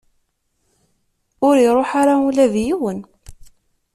Ur 1.47 1.55
iruḥ 1.67 1.89
ara 2.01 2.13
ula 2.27 2.45
d 2.53 2.55
yiwen. 2.65 2.99